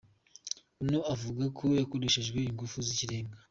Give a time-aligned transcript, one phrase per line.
[0.81, 3.35] Onu ivuga ko hakoreshejwe inguvu z'ikirenga.